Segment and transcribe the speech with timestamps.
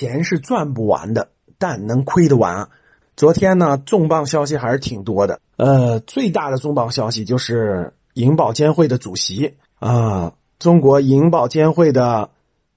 [0.00, 1.28] 钱是赚不完的，
[1.58, 2.70] 但能亏得完。
[3.16, 5.42] 昨天呢，重磅消息还是挺多的。
[5.58, 12.30] 呃，最大的重磅消息就是银保监会的主席啊，中国银保监会的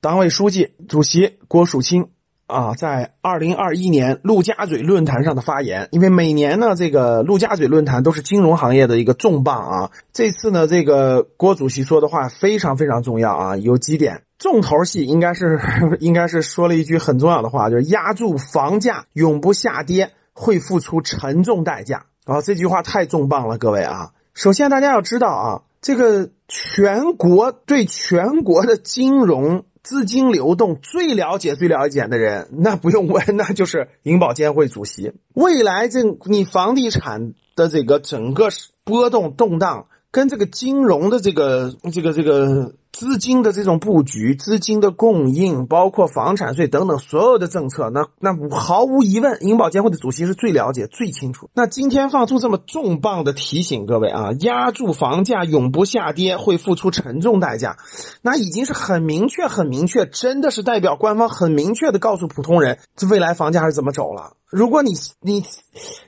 [0.00, 2.08] 党委书记、主席郭树清。
[2.46, 9.90] 啊，在二零二一年陆家嘴论坛上的发言，因为每年呢，这个陆家嘴论坛都是金融行业的一个重磅啊。
[10.12, 15.58] 这次呢，这个郭主席说的话非常非常重要啊，有几点重头戏，应该是
[16.00, 22.42] 应该是说了一句很重要的话，就是压住房价永不下跌会付出沉重代价啊。
[22.42, 24.10] 这句话太重磅了，各位啊。
[24.34, 29.64] 首先大家要知道啊，这个全国对全国的金融。
[29.84, 35.12] 资金流动最了解、最了解的人，那不用问，那就是银保监会主席。
[35.34, 38.48] 未来这你房地产的这个整个
[38.82, 42.74] 波动动荡，跟这个金融的这个这个这个。
[42.94, 51.50] 资金的这种布局、资金的供应，包括房产税等等所有的政策，那那毫无疑问，银保监会的主席是最了解、最清楚。
[51.54, 57.76] 那今天放出这么重磅的提醒，各位啊，压住房价永不下跌会付出沉重代价，
[58.22, 64.36] 那已经是很明确、很明确，真的是代表官方很明确的告诉普通人，这未来房价是怎么走了。
[64.50, 65.42] 如果你你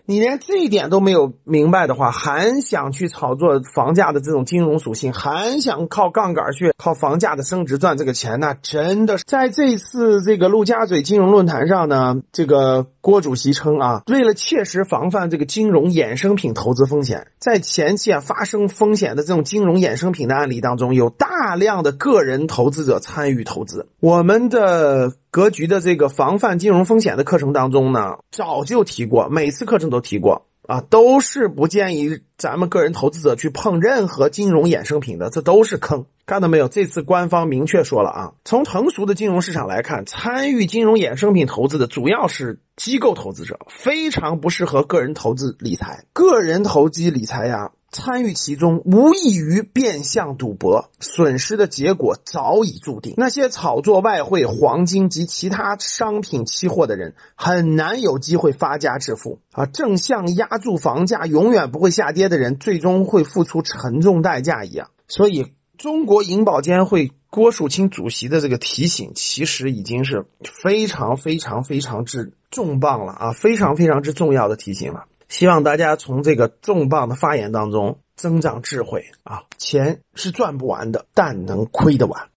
[0.05, 25.13] 你连这一点都没有明白的话，还想去炒作房价的这种金融属性，还想靠杠杆去靠房价的升值赚这个钱，那真的是在这次这个陆家嘴金融论坛上呢，这个郭主席称啊，为了切实防范这个金融衍生品投资风险，在前期啊发生风险的这种金融衍生品的案例当中，有大量的个人投资者参与投资，我们的。
[25.29, 36.07] 格局的这个防范金融风险的课程当中呢，早就提过，每次课程都提过啊，都是不建议咱们个人投资者去碰任何金融衍生品的，这都是坑。
[36.27, 36.67] 看到没有？
[36.67, 46.05] 这次官方明确说了啊，从成熟的金融市场来看，参与金融衍生品投资的主要是机构投资者，非常不适合个人投资理财。
[46.13, 47.71] 个人投机理财呀。
[47.93, 53.15] 参与其中无异于变相赌博，损失的结果早已注定。
[53.17, 59.65] 那些炒作外汇、黄金及其他商品期货的人，很难有机会发家致富啊！
[59.65, 64.91] 正像压住房价永远不会下跌的人，最终会付出沉重代价一样。
[65.09, 73.33] 所以，中国银保监会郭树清主席的这个提醒，其实已经是非常非常非常之重磅了啊！
[73.33, 75.05] 非常非常之重要的提醒了。
[75.29, 79.42] 希望大家从这个重磅的发言当中增长智慧啊！
[79.59, 82.29] 钱是赚不完的，但能亏得完。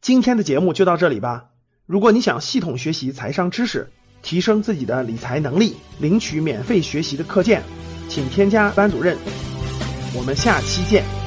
[0.00, 1.46] 今天的节目就到这里吧。
[1.84, 3.90] 如果你想系统学习财商知识，
[4.22, 7.62] 提升自己的理财能力，领取免费学习的课件，
[8.08, 9.18] 请添加班主任。
[10.16, 11.25] 我们下期见。